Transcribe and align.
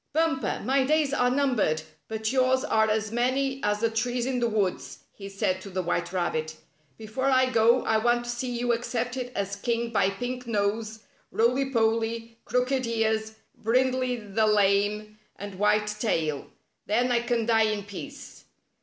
"Bumper, 0.13 0.61
my 0.65 0.83
days 0.83 1.13
are 1.13 1.29
numbered, 1.29 1.83
but 2.07 2.31
yours 2.31 2.63
are 2.63 2.89
as 2.89 3.11
many 3.11 3.63
as 3.63 3.81
the 3.81 3.89
trees 3.91 4.25
in 4.25 4.39
the 4.39 4.49
woods," 4.49 5.03
he 5.13 5.29
said 5.29 5.61
to 5.61 5.69
the 5.69 5.83
White 5.83 6.11
Rabbit." 6.11 6.55
Before 6.97 7.27
I 7.29 7.51
go 7.51 7.83
I 7.85 7.97
want 7.99 8.23
to 8.23 8.31
see 8.31 8.49
you 8.49 8.73
accepted 8.73 9.31
as 9.35 9.55
king 9.55 9.91
by 9.91 10.09
Pink 10.09 10.47
Nose, 10.47 11.01
Roily 11.31 11.69
Polly, 11.71 12.39
Crooked 12.45 12.87
Ears, 12.87 13.33
Brindley 13.55 14.15
the 14.15 14.47
Lame 14.47 15.19
and 15.35 15.59
White 15.59 15.93
Tail. 15.99 16.47
Then 16.87 17.11
I 17.11 17.19
can 17.19 17.45
die 17.45 17.65
in 17.69 17.83
peace." 17.83 18.45